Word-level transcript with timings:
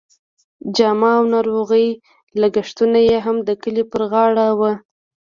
جامه 0.75 1.11
او 1.17 1.23
ناروغۍ 1.33 1.87
لګښتونه 2.41 2.99
یې 3.09 3.17
هم 3.25 3.37
د 3.47 3.49
کلي 3.61 3.83
پر 3.91 4.01
غاړه 4.11 4.45
وو. 4.59 4.73